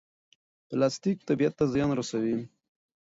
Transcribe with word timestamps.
پلاستیک 0.67 1.17
طبیعت 1.29 1.53
ته 1.59 1.65
زیان 1.73 1.91
رسوي. 1.99 2.37